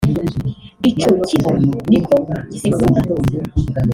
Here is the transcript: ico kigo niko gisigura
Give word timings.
ico 0.89 1.09
kigo 1.27 1.51
niko 1.89 2.15
gisigura 2.51 3.01